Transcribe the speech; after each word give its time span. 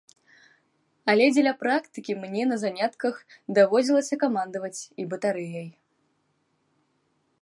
Але 1.11 1.25
дзеля 1.33 1.51
практыкі 1.63 2.13
мне 2.23 2.43
на 2.51 2.57
занятках 2.63 3.15
даводзілася 3.59 4.15
камандаваць 4.25 4.79
і 5.05 5.07
батарэяй. 5.13 5.69